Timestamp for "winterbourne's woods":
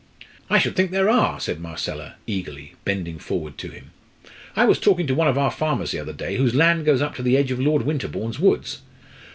7.83-8.81